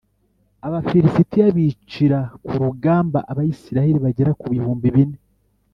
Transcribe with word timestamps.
Abafilisitiya 0.67 1.47
bicira 1.55 2.19
ku 2.45 2.53
rugamba 2.63 3.19
Abisirayeli 3.31 3.99
bagera 4.05 4.31
ku 4.39 4.45
bihumbi 4.53 4.87
bine 4.95 5.17